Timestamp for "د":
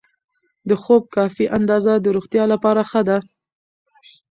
0.69-0.71, 1.99-2.05